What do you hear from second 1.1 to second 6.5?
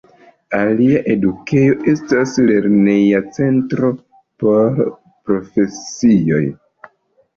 edukejo estas lerneja centro por profesioj.